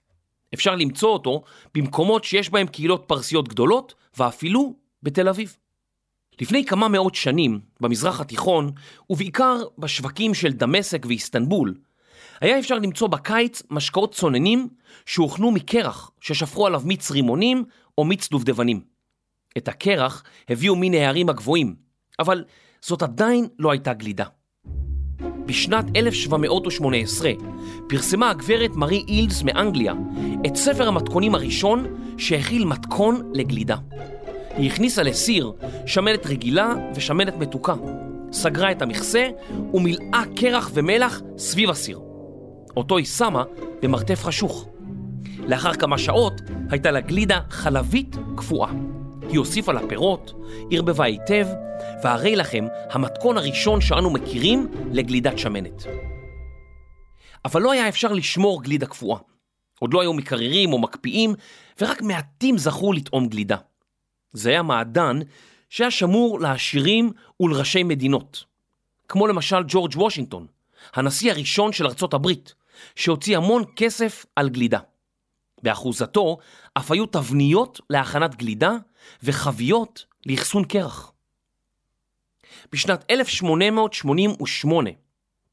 אפשר 0.54 0.76
למצוא 0.76 1.08
אותו 1.08 1.42
במקומות 1.74 2.24
שיש 2.24 2.50
בהם 2.50 2.66
קהילות 2.66 3.04
פרסיות 3.06 3.48
גדולות 3.48 3.94
ואפילו 4.18 4.74
בתל 5.02 5.28
אביב. 5.28 5.56
לפני 6.40 6.64
כמה 6.64 6.88
מאות 6.88 7.14
שנים, 7.14 7.60
במזרח 7.80 8.20
התיכון, 8.20 8.70
ובעיקר 9.10 9.62
בשווקים 9.78 10.34
של 10.34 10.52
דמשק 10.52 11.06
ואיסטנבול, 11.06 11.74
היה 12.40 12.58
אפשר 12.58 12.78
למצוא 12.78 13.08
בקיץ 13.08 13.62
משקאות 13.70 14.14
צוננים 14.14 14.68
שהוכנו 15.06 15.50
מקרח 15.50 16.10
ששפכו 16.20 16.66
עליו 16.66 16.82
מיץ 16.84 17.10
רימונים 17.10 17.64
או 17.98 18.04
מיץ 18.04 18.28
דובדבנים. 18.28 18.80
את 19.56 19.68
הקרח 19.68 20.22
הביאו 20.48 20.76
מן 20.76 20.94
הערים 20.94 21.28
הגבוהים, 21.28 21.76
אבל 22.18 22.44
זאת 22.86 23.02
עדיין 23.02 23.46
לא 23.58 23.70
הייתה 23.70 23.92
גלידה. 23.92 24.24
בשנת 25.46 25.84
1718 25.96 27.30
פרסמה 27.88 28.30
הגברת 28.30 28.76
מארי 28.76 29.04
אילס 29.08 29.42
מאנגליה 29.42 29.94
את 30.46 30.56
ספר 30.56 30.88
המתכונים 30.88 31.34
הראשון 31.34 31.86
שהכיל 32.18 32.64
מתכון 32.64 33.30
לגלידה. 33.34 33.76
היא 34.56 34.70
הכניסה 34.70 35.02
לסיר 35.02 35.52
שמנת 35.86 36.26
רגילה 36.26 36.74
ושמנת 36.94 37.36
מתוקה, 37.36 37.74
סגרה 38.32 38.72
את 38.72 38.82
המכסה 38.82 39.28
ומילאה 39.74 40.22
קרח 40.36 40.70
ומלח 40.74 41.20
סביב 41.38 41.70
הסיר. 41.70 42.00
אותו 42.76 42.96
היא 42.96 43.06
שמה 43.06 43.44
במרתף 43.82 44.24
חשוך. 44.24 44.68
לאחר 45.38 45.74
כמה 45.74 45.98
שעות 45.98 46.40
הייתה 46.70 46.90
לה 46.90 47.00
גלידה 47.00 47.40
חלבית 47.50 48.16
קפואה. 48.36 48.70
היא 49.28 49.38
הוסיפה 49.38 49.73
לה 49.73 49.88
פירות, 49.88 50.33
ערבבה 50.71 51.04
היטב, 51.04 51.47
והרי 52.02 52.37
לכם 52.37 52.66
המתכון 52.90 53.38
הראשון 53.38 53.80
שאנו 53.80 54.11
מכירים 54.11 54.68
לגלידת 54.92 55.38
שמנת. 55.38 55.85
אבל 57.45 57.62
לא 57.62 57.73
היה 57.73 57.88
אפשר 57.88 58.12
לשמור 58.12 58.62
גלידה 58.62 58.87
קפואה. 58.87 59.18
עוד 59.78 59.95
לא 59.95 60.00
היו 60.00 60.12
מקררים 60.12 60.73
או 60.73 60.78
מקפיאים, 60.78 61.35
ורק 61.80 62.02
מעטים 62.02 62.59
זכו 62.59 62.92
לטעום 62.92 63.28
גלידה. 63.28 63.56
זה 64.33 64.50
היה 64.50 64.62
מעדן 64.62 65.18
שהיה 65.71 65.90
שמור 65.90 66.40
לעשירים 66.40 67.12
ולראשי 67.40 67.83
מדינות. 67.83 68.45
כמו 69.09 69.26
למשל 69.26 69.64
ג'ורג' 69.68 69.92
וושינגטון, 69.97 70.47
הנשיא 70.95 71.33
הראשון 71.33 71.73
של 71.73 71.87
ארצות 71.87 72.14
הברית, 72.14 72.54
שהוציא 72.97 73.37
המון 73.37 73.64
כסף 73.76 74.26
על 74.37 74.49
גלידה. 74.49 74.78
באחוזתו 75.62 76.38
אף 76.75 76.90
היו 76.90 77.06
תבניות 77.06 77.80
להכנת 77.90 78.35
גלידה 78.35 78.76
וחביות 79.22 80.04
לאחסון 80.26 80.64
קרח. 80.64 81.12
בשנת 82.72 83.04
1888 83.10 84.90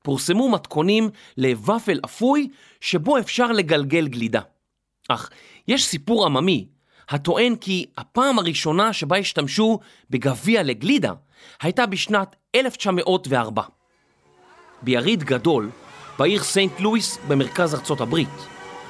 פורסמו 0.04 0.50
מתכונים 0.50 1.10
לוואפל 1.38 2.00
אפוי 2.06 2.50
שבו 2.82 3.18
אפשר 3.18 3.52
לגלגל 3.52 4.08
גלידה. 4.08 4.42
אך 5.10 5.30
יש 5.68 5.86
סיפור 5.86 6.26
עממי 6.26 6.68
הטוען 7.10 7.56
כי 7.56 7.86
הפעם 7.98 8.40
הראשונה 8.40 8.94
שבה 8.94 9.18
השתמשו 9.18 9.80
בגביע 10.10 10.64
לגלידה 10.64 11.14
הייתה 11.62 11.86
בשנת 11.86 12.36
1904. 12.56 13.64
ביריד 14.82 15.24
גדול, 15.24 15.70
בעיר 16.20 16.44
סנט 16.44 16.80
לואיס 16.80 17.18
במרכז 17.28 17.76
ארצות 17.76 18.02
הברית, 18.02 18.30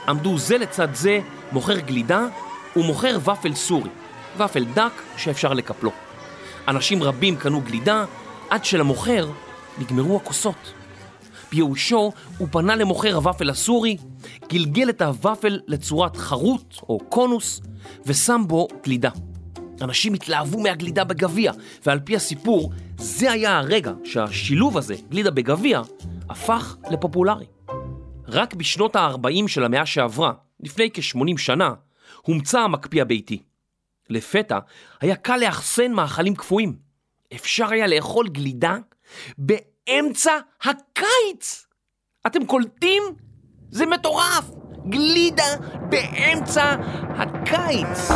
עמדו 0.08 0.38
זה 0.38 0.58
לצד 0.58 0.93
זה 0.93 1.20
מוכר 1.51 1.79
גלידה 1.79 2.25
ומוכר 2.75 3.17
ופל 3.25 3.53
סורי, 3.53 3.89
ופל 4.38 4.66
דק 4.66 5.02
שאפשר 5.18 5.54
לקפלו. 5.54 5.92
אנשים 6.68 7.04
רבים 7.04 7.36
קנו 7.36 7.62
גלידה 7.62 8.06
עד 8.50 8.66
שלמוכר 8.66 9.30
נגמרו 9.78 10.18
הכוסות. 10.18 10.74
בייאושו 11.52 12.12
הוא 12.38 12.48
פנה 12.52 12.75
למוכר 12.75 13.16
הוופל 13.16 13.50
הסורי, 13.50 13.98
גלגל 14.50 14.90
את 14.90 15.02
הוופל 15.02 15.60
לצורת 15.68 16.18
חרוט 16.18 16.75
או 16.90 17.00
קונוס 17.10 17.62
ושם 18.06 18.42
בו 18.48 18.68
גלידה. 18.84 19.10
אנשים 19.82 20.13
התלהבו 20.13 20.60
מהגלידה 20.60 21.04
בגביע, 21.04 21.52
ועל 21.86 22.00
פי 22.00 22.16
הסיפור, 22.16 22.72
זה 22.98 23.32
היה 23.32 23.58
הרגע 23.58 23.92
שהשילוב 24.04 24.78
הזה, 24.78 24.96
גלידה 25.10 25.32
בגביע, 25.32 25.82
הפך 26.30 26.78
לפופולרי. 26.92 27.46
רק 28.28 28.54
בשנות 28.54 28.96
ה-40 28.96 29.48
של 29.48 29.63
המאה 29.63 29.86
שעברה, 29.86 30.32
לפני 30.60 30.90
כ-80 30.94 31.38
שנה, 31.38 31.74
הומצא 32.22 32.60
המקפיא 32.60 33.02
הביתי. 33.02 33.44
לפתע 34.10 34.60
היה 35.01 35.15
קל 35.15 35.38
לאחסן 35.38 35.91
מאכלים 35.91 36.36
קפואים. 36.36 36.75
אפשר 37.36 37.69
היה 37.72 37.88
לאכול 37.88 38.29
גלידה 38.29 38.77
באמצע 39.38 40.31
הקיץ! 40.62 41.67
אתם 42.27 42.45
קולטים? 42.45 43.03
זה 43.72 43.86
מטורף! 43.86 44.50
גלידה 44.89 45.55
באמצע 45.89 46.75
הקיץ! 47.10 48.10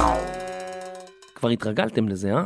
כבר 1.35 1.49
התרגלתם 1.49 2.07
לזה, 2.07 2.33
אה? 2.33 2.45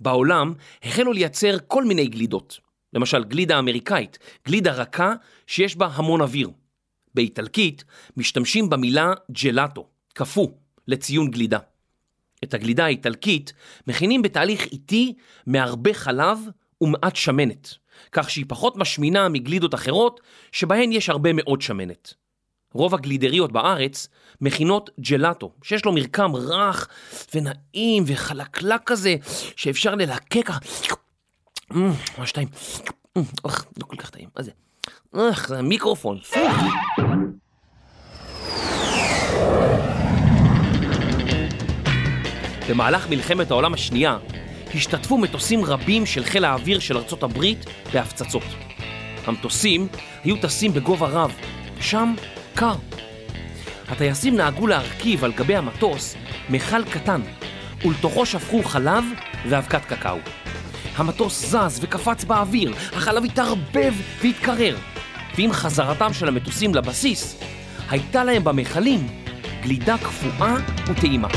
בעולם 0.00 0.52
החלו 0.82 1.12
לייצר 1.12 1.56
כל 1.66 1.84
מיני 1.84 2.06
גלידות. 2.06 2.60
למשל 2.92 3.24
גלידה 3.24 3.58
אמריקאית, 3.58 4.18
גלידה 4.46 4.72
רכה 4.72 5.12
שיש 5.46 5.76
בה 5.76 5.86
המון 5.86 6.20
אוויר. 6.20 6.50
באיטלקית 7.14 7.84
משתמשים 8.16 8.70
במילה 8.70 9.12
ג'לטו, 9.30 9.86
קפוא, 10.14 10.48
לציון 10.88 11.30
גלידה. 11.30 11.58
את 12.44 12.54
הגלידה 12.54 12.84
האיטלקית 12.84 13.52
מכינים 13.86 14.22
בתהליך 14.22 14.66
איטי 14.66 15.14
מהרבה 15.46 15.94
חלב 15.94 16.38
ומעט 16.80 17.16
שמנת, 17.16 17.74
כך 18.12 18.30
שהיא 18.30 18.44
פחות 18.48 18.76
משמינה 18.76 19.28
מגלידות 19.28 19.74
אחרות 19.74 20.20
שבהן 20.52 20.92
יש 20.92 21.08
הרבה 21.08 21.30
מאוד 21.32 21.62
שמנת. 21.62 22.14
רוב 22.72 22.94
הגלידריות 22.94 23.52
בארץ 23.52 24.08
מכינות 24.40 24.90
ג'לטו, 25.00 25.52
שיש 25.62 25.84
לו 25.84 25.92
מרקם 25.92 26.36
רך 26.36 26.88
ונעים 27.34 28.04
וחלקלק 28.06 28.80
כזה, 28.86 29.14
שאפשר 29.56 29.94
ללקק 29.94 30.46
ככה. 30.46 30.58
ממש 32.18 32.32
טעים. 32.32 32.48
אוח, 33.44 33.66
לא 33.78 33.86
כל 33.86 33.96
כך 33.96 34.10
טעים, 34.10 34.28
מה 34.36 34.42
זה? 34.42 34.50
אוח, 35.14 35.48
זה 35.48 35.58
המיקרופון. 35.58 36.18
במהלך 42.68 43.08
מלחמת 43.08 43.50
העולם 43.50 43.74
השנייה 43.74 44.18
השתתפו 44.74 45.18
מטוסים 45.18 45.64
רבים 45.64 46.06
של 46.06 46.24
חיל 46.24 46.44
האוויר 46.44 46.78
של 46.78 46.96
ארצות 46.96 47.22
הברית 47.22 47.64
בהפצצות. 47.92 48.42
המטוסים 49.26 49.88
היו 50.24 50.36
טסים 50.36 50.72
בגובה 50.72 51.06
רב, 51.06 51.32
ושם 51.78 52.14
קר. 52.54 52.74
הטייסים 53.88 54.36
נהגו 54.36 54.66
להרכיב 54.66 55.24
על 55.24 55.32
גבי 55.32 55.56
המטוס 55.56 56.16
מכל 56.50 56.84
קטן, 56.84 57.20
ולתוכו 57.84 58.26
שפכו 58.26 58.62
חלב 58.62 59.04
ואבקת 59.48 59.84
קקאו. 59.84 60.18
המטוס 60.96 61.46
זז 61.46 61.78
וקפץ 61.82 62.24
באוויר, 62.24 62.74
החלב 62.92 63.24
התערבב 63.24 63.94
והתקרר, 64.22 64.76
ועם 65.36 65.52
חזרתם 65.52 66.12
של 66.12 66.28
המטוסים 66.28 66.74
לבסיס, 66.74 67.40
הייתה 67.90 68.24
להם 68.24 68.44
במכלים 68.44 69.06
גלידה 69.62 69.98
קפואה 69.98 70.54
וטעימה. 70.86 71.28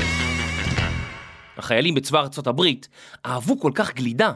החיילים 1.62 1.95
בצבא 1.95 2.19
ארצות 2.19 2.47
הברית 2.47 2.88
אהבו 3.26 3.60
כל 3.60 3.71
כך 3.76 3.93
גלידה, 3.93 4.32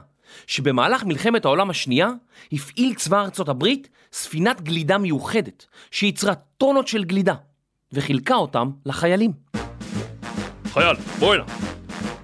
שבמהלך 0.47 1.03
מלחמת 1.03 1.45
העולם 1.45 1.69
השנייה 1.69 2.09
הפעיל 2.51 2.93
צבא 2.93 3.21
ארצות 3.21 3.49
הברית 3.49 3.89
ספינת 4.13 4.61
גלידה 4.61 4.97
מיוחדת, 4.97 5.65
שייצרה 5.91 6.33
טונות 6.57 6.87
של 6.87 7.03
גלידה, 7.03 7.33
וחילקה 7.93 8.35
אותם 8.35 8.69
לחיילים. 8.85 9.31
חייל, 10.65 10.95
בוא 11.19 11.33
הנה. 11.33 11.43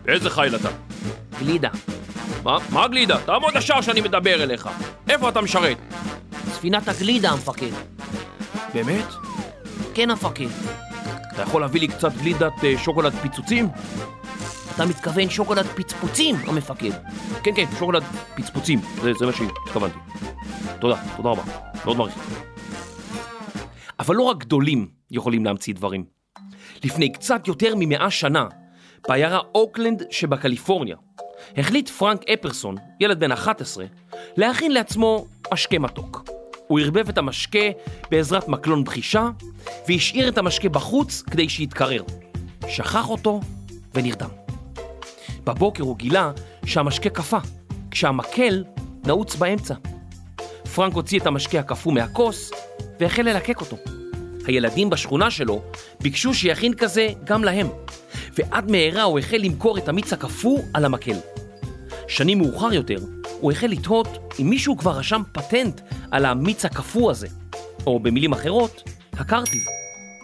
איזה 0.08 0.30
חייל 0.30 0.56
אתה? 0.56 0.70
גלידה. 1.40 1.70
מה, 2.44 2.58
מה 2.70 2.88
גלידה? 2.88 3.18
תעמוד 3.26 3.54
ישר 3.56 3.82
שאני 3.82 4.02
מדבר 4.02 4.44
אליך. 4.44 4.70
איפה 5.10 5.30
אתה 5.30 5.42
משרת? 5.42 5.78
ספינת 6.52 6.88
הגלידה, 6.88 7.32
המפקד. 7.32 7.72
באמת? 8.74 9.06
כן, 9.94 10.10
המפקד. 10.10 10.48
אתה 11.34 11.42
יכול 11.42 11.62
להביא 11.62 11.82
לי 11.82 11.88
קצת 11.88 12.14
גלידת 12.14 12.64
אה, 12.64 12.74
שוקולד 12.78 13.14
פיצוצים? 13.14 13.70
אתה 14.82 14.90
מתכוון 14.90 15.30
שוקולד 15.30 15.66
פצפוצים, 15.66 16.36
המפקד. 16.36 16.92
כן, 17.44 17.52
כן, 17.56 17.66
שוקולד 17.80 18.04
פצפוצים. 18.36 18.80
זה, 19.02 19.14
זה 19.20 19.26
מה 19.26 19.32
שהתכוונתי. 19.32 20.00
תודה, 20.80 20.96
תודה 21.18 21.30
רבה. 21.30 21.44
מאוד 21.86 21.98
מעריך. 21.98 22.16
אבל 24.00 24.16
לא 24.16 24.24
רק 24.24 24.38
גדולים 24.38 24.88
יכולים 25.12 25.46
להמציא 25.46 25.74
דברים. 25.74 26.04
לפני 26.84 27.14
קצת 27.14 27.48
יותר 27.48 27.74
ממאה 27.78 28.12
שנה, 28.12 28.48
בעיירה 29.08 29.40
אוקלנד 29.56 30.04
שבקליפורניה, 30.10 30.96
החליט 31.58 31.90
פרנק 31.90 32.30
אפרסון, 32.30 32.76
ילד 33.00 33.20
בן 33.20 33.32
11, 33.32 33.86
להכין 34.38 34.72
לעצמו 34.72 35.26
משקה 35.54 35.80
מתוק. 35.80 36.24
הוא 36.68 36.80
ערבב 36.80 37.10
את 37.10 37.18
המשקה 37.18 37.70
בעזרת 38.12 38.48
מקלון 38.48 38.84
בחישה, 38.84 39.30
והשאיר 39.88 40.30
את 40.30 40.38
המשקה 40.38 40.70
בחוץ 40.70 41.22
כדי 41.22 41.50
שיתקרר. 41.50 42.04
שכח 42.68 43.10
אותו 43.10 43.40
ונרדם. 43.94 44.41
בבוקר 45.44 45.84
הוא 45.84 45.98
גילה 45.98 46.32
שהמשקה 46.66 47.10
קפא, 47.10 47.40
כשהמקל 47.92 48.64
נעוץ 49.06 49.36
באמצע. 49.36 49.74
פרנק 50.76 50.94
הוציא 50.94 51.20
את 51.20 51.28
המשקה 51.28 51.60
הקפוא 51.60 51.94
מהכוס 51.94 52.52
והחל 53.00 53.22
ללקק 53.22 53.62
אותו. 53.62 53.78
הילדים 54.46 54.90
בשכונה 54.90 55.32
שלו 55.32 55.62
ביקשו 56.02 56.34
שיכין 56.34 56.74
כזה 56.74 57.08
גם 57.24 57.44
להם, 57.44 57.68
ועד 58.38 58.72
מהרה 58.72 59.04
הוא 59.04 59.20
החל 59.20 59.38
למכור 59.38 59.78
את 59.78 59.90
המיץ 59.90 60.14
הקפוא 60.14 60.60
על 60.74 60.86
המקל. 60.86 61.16
שנים 62.08 62.38
מאוחר 62.38 62.74
יותר, 62.74 62.98
הוא 63.40 63.52
החל 63.52 63.68
לתהות 63.68 64.08
אם 64.40 64.50
מישהו 64.50 64.78
כבר 64.78 64.92
רשם 64.92 65.22
פטנט 65.32 65.82
על 66.12 66.26
המיץ 66.26 66.66
הקפוא 66.66 67.12
הזה, 67.12 67.28
או 67.86 68.00
במילים 68.00 68.32
אחרות, 68.32 68.84
הקרטיב. 69.14 69.62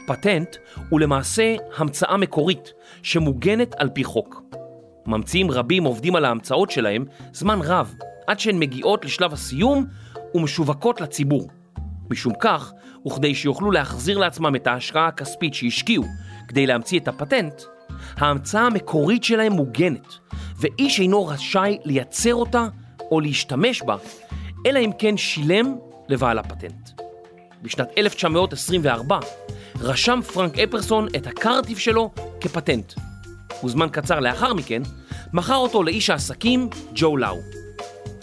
פטנט 0.08 0.56
הוא 0.90 1.00
למעשה 1.00 1.56
המצאה 1.78 2.18
מקורית 2.18 2.74
שמוגנת 3.04 3.76
על 3.78 3.90
פי 3.90 4.04
חוק. 4.04 4.42
ממציאים 5.08 5.52
רבים 5.52 5.84
עובדים 5.84 6.16
על 6.16 6.26
ההמצאות 6.26 6.72
שלהם 6.72 7.06
זמן 7.34 7.60
רב, 7.64 7.96
עד 8.28 8.40
שהן 8.40 8.60
מגיעות 8.60 9.06
לשלב 9.06 9.34
הסיום 9.34 9.86
ומשווקות 10.36 11.02
לציבור. 11.02 11.50
משום 12.10 12.34
כך, 12.40 12.72
וכדי 13.08 13.36
שיוכלו 13.36 13.72
להחזיר 13.72 14.18
לעצמם 14.18 14.56
את 14.56 14.68
ההשקעה 14.68 15.08
הכספית 15.08 15.54
שהשקיעו 15.54 16.04
כדי 16.48 16.66
להמציא 16.66 17.00
את 17.00 17.08
הפטנט, 17.08 17.62
ההמצאה 18.18 18.62
המקורית 18.62 19.24
שלהם 19.24 19.52
מוגנת, 19.52 20.14
ואיש 20.60 21.00
אינו 21.00 21.28
רשאי 21.28 21.78
לייצר 21.86 22.36
אותה 22.36 22.68
או 23.12 23.20
להשתמש 23.20 23.82
בה, 23.82 23.96
אלא 24.66 24.80
אם 24.80 24.92
כן 25.00 25.18
שילם 25.18 25.76
לבעל 26.10 26.40
הפטנט. 26.40 26.90
בשנת 27.62 27.88
1924 27.98 29.20
רשם 29.80 30.20
פרנק 30.34 30.60
אפרסון 30.60 31.08
את 31.16 31.28
הקרטיב 31.28 31.78
שלו 31.78 32.12
כפטנט. 32.42 32.94
וזמן 33.64 33.88
קצר 33.92 34.20
לאחר 34.20 34.54
מכן 34.54 34.82
מכר 35.34 35.56
אותו 35.56 35.84
לאיש 35.84 36.10
העסקים 36.10 36.70
ג'ו 36.96 37.18
לאו. 37.18 37.40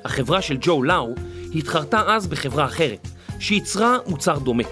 החברה 0.04 0.42
של 0.42 0.56
ג'ו 0.60 0.82
לאו 0.82 1.14
התחרתה 1.54 2.02
אז 2.06 2.26
בחברה 2.26 2.64
אחרת, 2.64 3.08
שייצרה 3.40 3.98
מוצר 4.06 4.38
דומה. 4.38 4.64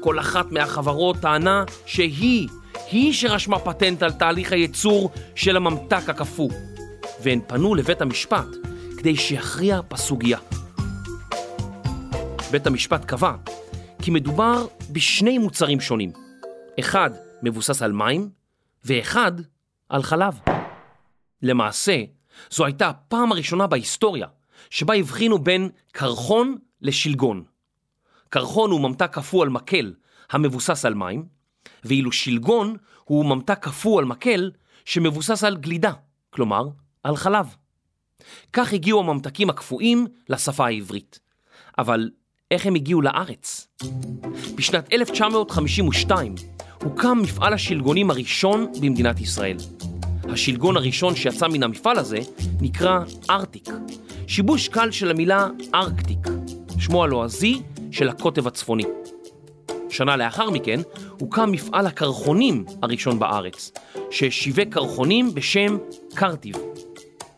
כל 0.00 0.20
אחת 0.20 0.52
מהחברות 0.52 1.16
טענה 1.16 1.64
שהיא, 1.86 2.48
היא 2.90 3.12
שרשמה 3.12 3.58
פטנט 3.58 4.02
על 4.02 4.12
תהליך 4.12 4.52
הייצור 4.52 5.10
של 5.34 5.56
הממתק 5.56 6.08
הקפוא, 6.08 6.50
והן 7.22 7.40
פנו 7.46 7.74
לבית 7.74 8.00
המשפט 8.00 8.46
כדי 8.98 9.16
שיכריע 9.16 9.80
בסוגיה. 9.90 10.38
בית 12.50 12.66
המשפט 12.66 13.04
קבע 13.04 13.32
כי 14.02 14.10
מדובר 14.10 14.66
בשני 14.92 15.38
מוצרים 15.38 15.80
שונים. 15.80 16.12
אחד 16.80 17.10
מבוסס 17.42 17.82
על 17.82 17.92
מים, 17.92 18.28
ואחד 18.84 19.32
על 19.88 20.02
חלב. 20.02 20.40
למעשה, 21.42 22.02
זו 22.50 22.64
הייתה 22.64 22.88
הפעם 22.88 23.32
הראשונה 23.32 23.66
בהיסטוריה 23.66 24.26
שבה 24.70 24.94
הבחינו 24.94 25.38
בין 25.38 25.68
קרחון 25.92 26.56
לשלגון. 26.82 27.44
קרחון 28.28 28.70
הוא 28.70 28.80
ממתק 28.80 29.12
קפוא 29.12 29.42
על 29.42 29.48
מקל 29.48 29.94
המבוסס 30.30 30.84
על 30.84 30.94
מים, 30.94 31.26
ואילו 31.84 32.12
שלגון 32.12 32.76
הוא 33.04 33.24
ממתק 33.24 33.58
קפוא 33.58 33.98
על 33.98 34.04
מקל 34.04 34.50
שמבוסס 34.84 35.44
על 35.44 35.56
גלידה, 35.56 35.92
כלומר, 36.30 36.68
על 37.02 37.16
חלב. 37.16 37.56
כך 38.52 38.72
הגיעו 38.72 39.00
הממתקים 39.00 39.50
הקפואים 39.50 40.06
לשפה 40.28 40.66
העברית. 40.66 41.18
אבל 41.78 42.10
איך 42.50 42.66
הם 42.66 42.74
הגיעו 42.74 43.02
לארץ? 43.02 43.68
בשנת 44.54 44.92
1952 44.92 46.34
הוקם 46.82 47.18
מפעל 47.22 47.52
השלגונים 47.52 48.10
הראשון 48.10 48.66
במדינת 48.80 49.20
ישראל. 49.20 49.56
השלגון 50.24 50.76
הראשון 50.76 51.16
שיצא 51.16 51.48
מן 51.48 51.62
המפעל 51.62 51.98
הזה 51.98 52.18
נקרא 52.60 53.00
ארטיק, 53.30 53.68
שיבוש 54.26 54.68
קל 54.68 54.90
של 54.90 55.10
המילה 55.10 55.46
ארקטיק, 55.74 56.28
שמו 56.78 57.04
הלועזי 57.04 57.62
של 57.90 58.08
הקוטב 58.08 58.46
הצפוני. 58.46 58.84
שנה 59.90 60.16
לאחר 60.16 60.50
מכן 60.50 60.80
הוקם 61.20 61.52
מפעל 61.52 61.86
הקרחונים 61.86 62.64
הראשון 62.82 63.18
בארץ, 63.18 63.72
ששיווק 64.10 64.68
קרחונים 64.70 65.34
בשם 65.34 65.76
קרטיב. 66.14 66.54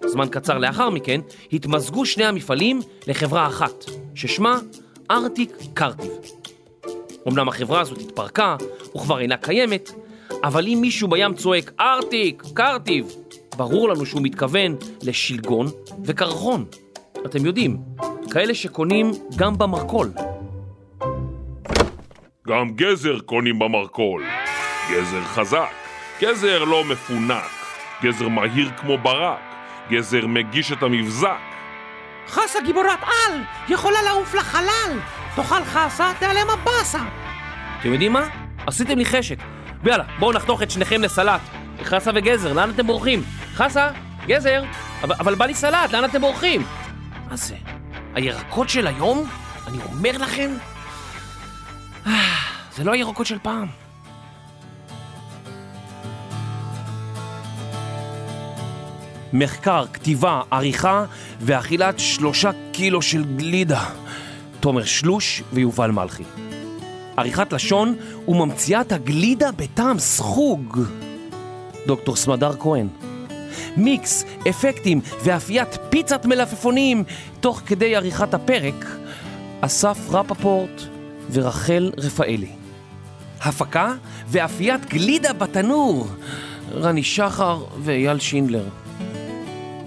זמן 0.06 0.28
קצר 0.30 0.58
לאחר 0.58 0.90
מכן 0.90 1.20
התמזגו 1.52 2.06
שני 2.06 2.24
המפעלים 2.24 2.80
לחברה 3.06 3.46
אחת, 3.46 3.84
ששמה 4.14 4.58
ארטיק 5.10 5.56
קרטיב. 5.74 6.39
אמנם 7.28 7.48
החברה 7.48 7.80
הזאת 7.80 7.98
התפרקה 7.98 8.56
וכבר 8.96 9.20
אינה 9.20 9.36
קיימת, 9.36 9.90
אבל 10.44 10.66
אם 10.66 10.78
מישהו 10.80 11.08
בים 11.08 11.34
צועק 11.34 11.72
ארטיק, 11.80 12.42
קרטיב, 12.54 13.14
ברור 13.56 13.88
לנו 13.88 14.06
שהוא 14.06 14.22
מתכוון 14.22 14.76
לשלגון 15.02 15.66
וקרחון. 16.04 16.64
אתם 17.26 17.46
יודעים, 17.46 17.76
כאלה 18.30 18.54
שקונים 18.54 19.10
גם 19.36 19.58
במרכול. 19.58 20.10
גם 22.48 22.70
גזר 22.74 23.18
קונים 23.20 23.58
במרכול. 23.58 24.24
גזר 24.90 25.24
חזק, 25.24 25.70
גזר 26.20 26.64
לא 26.64 26.84
מפונק, 26.84 27.50
גזר 28.02 28.28
מהיר 28.28 28.70
כמו 28.76 28.98
ברק, 28.98 29.38
גזר 29.90 30.26
מגיש 30.26 30.72
את 30.72 30.82
המבזק. 30.82 31.40
חסה 32.28 32.60
גיבורת 32.60 32.98
על, 33.02 33.40
יכולה 33.68 34.02
לעוף 34.02 34.34
לחלל. 34.34 34.98
תאכל 35.36 35.64
חסה, 35.64 36.12
תיעלם 36.18 36.46
הבאסה. 36.50 36.98
אתם 37.80 37.92
יודעים 37.92 38.12
מה? 38.12 38.26
עשיתם 38.66 38.98
לי 38.98 39.04
חשק. 39.04 39.38
ויאללה, 39.82 40.04
בואו 40.18 40.32
נחתוך 40.32 40.62
את 40.62 40.70
שניכם 40.70 41.02
לסלט. 41.02 41.40
חסה 41.82 42.10
וגזר, 42.14 42.52
לאן 42.52 42.70
אתם 42.70 42.86
בורחים? 42.86 43.22
חסה, 43.54 43.88
גזר, 44.26 44.62
אבל, 45.02 45.14
אבל 45.18 45.34
בא 45.34 45.46
לי 45.46 45.54
סלט, 45.54 45.92
לאן 45.92 46.04
אתם 46.04 46.20
בורחים? 46.20 46.64
מה 47.30 47.36
זה? 47.36 47.54
הירקות 48.14 48.68
של 48.68 48.86
היום? 48.86 49.28
אני 49.66 49.78
אומר 49.92 50.18
לכם, 50.18 50.50
אה, 52.06 52.12
זה 52.76 52.84
לא 52.84 52.92
הירקות 52.92 53.26
של 53.26 53.38
פעם. 53.42 53.66
מחקר, 59.32 59.84
כתיבה, 59.92 60.42
עריכה 60.50 61.04
ואכילת 61.40 61.98
שלושה 61.98 62.50
קילו 62.72 63.02
של 63.02 63.24
גלידה. 63.36 63.84
תומר 64.60 64.84
שלוש 64.84 65.42
ויובל 65.52 65.90
מלכי. 65.90 66.22
עריכת 67.16 67.52
לשון 67.52 67.96
וממציאת 68.28 68.92
הגלידה 68.92 69.52
בטעם 69.52 69.98
סחוג. 69.98 70.80
דוקטור 71.86 72.16
סמדר 72.16 72.52
כהן. 72.60 72.88
מיקס, 73.76 74.24
אפקטים 74.50 75.00
ואפיית 75.24 75.78
פיצת 75.90 76.26
מלפפונים 76.26 77.04
תוך 77.40 77.62
כדי 77.66 77.96
עריכת 77.96 78.34
הפרק, 78.34 78.86
אסף 79.60 79.98
רפפורט 80.10 80.82
ורחל 81.32 81.92
רפאלי. 81.98 82.50
הפקה 83.40 83.94
ואפיית 84.28 84.84
גלידה 84.84 85.32
בתנור, 85.32 86.06
רני 86.74 87.02
שחר 87.02 87.64
ואייל 87.78 88.18
שינדלר. 88.18 88.64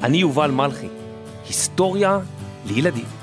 אני 0.03 0.17
יובל 0.17 0.51
מלכי, 0.51 0.87
היסטוריה 1.47 2.19
לילדים. 2.65 3.22